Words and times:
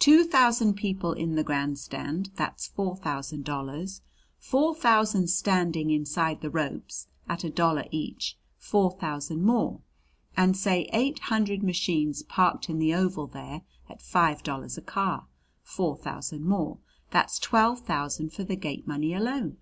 "Two 0.00 0.24
thousand 0.24 0.74
people 0.74 1.12
in 1.12 1.36
the 1.36 1.44
grandstand 1.44 2.32
that's 2.34 2.66
four 2.66 2.96
thousand 2.96 3.44
dollars. 3.44 4.02
Four 4.36 4.74
thousand 4.74 5.28
standing 5.30 5.90
inside 5.90 6.40
the 6.40 6.50
ropes 6.50 7.06
at 7.28 7.44
a 7.44 7.48
dollar 7.48 7.84
each, 7.92 8.36
four 8.58 8.90
thousand 8.90 9.44
more. 9.44 9.80
And 10.36 10.56
say 10.56 10.90
eight 10.92 11.20
hundred 11.20 11.62
machines 11.62 12.24
parked 12.24 12.68
in 12.68 12.80
the 12.80 12.92
oval 12.92 13.28
there 13.28 13.62
at 13.88 14.02
five 14.02 14.42
dollars 14.42 14.76
a 14.76 14.82
car, 14.82 15.28
four 15.62 15.96
thousand 15.96 16.44
more. 16.44 16.78
That's 17.12 17.38
twelve 17.38 17.82
thousand 17.82 18.32
for 18.32 18.42
the 18.42 18.56
gate 18.56 18.88
money 18.88 19.14
alone. 19.14 19.58